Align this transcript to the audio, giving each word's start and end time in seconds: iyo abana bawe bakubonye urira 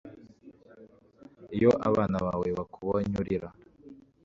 iyo 1.55 1.71
abana 1.89 2.17
bawe 2.25 2.47
bakubonye 2.57 3.15
urira 3.21 3.49